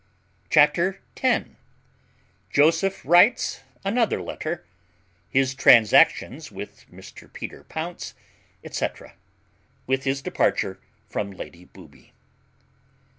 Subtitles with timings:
[0.49, 1.49] CHAPTER X.
[2.51, 4.65] _Joseph writes another letter:
[5.29, 8.15] his transactions with Mr Peter Pounce,
[8.67, 8.87] &c.,
[9.85, 12.13] with his departure from Lady Booby.